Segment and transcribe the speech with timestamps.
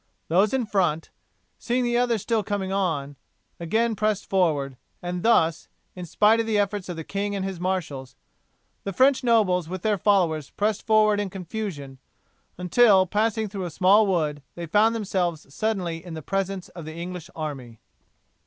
[0.29, 1.11] Those in front,
[1.59, 3.17] seeing the others still coming on,
[3.59, 7.59] again pressed forward, and thus, in spite of the efforts of the king and his
[7.59, 8.15] marshals,
[8.83, 11.99] the French nobles with their followers pressed forward in confusion,
[12.57, 16.95] until, passing through a small wood, they found themselves suddenly in the presence of the
[16.95, 17.79] English army.